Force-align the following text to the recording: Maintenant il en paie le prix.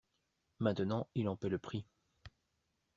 Maintenant 0.57 1.07
il 1.13 1.29
en 1.29 1.35
paie 1.35 1.49
le 1.49 1.59
prix. 1.59 1.85